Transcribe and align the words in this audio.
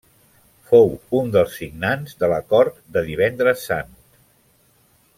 Fou 0.71 0.87
un 1.19 1.29
dels 1.35 1.53
signants 1.59 2.17
de 2.23 2.31
l’Acord 2.33 2.81
de 2.97 3.07
Divendres 3.13 3.67
Sant. 3.71 3.97